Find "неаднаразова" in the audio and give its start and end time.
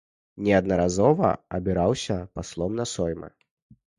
0.45-1.29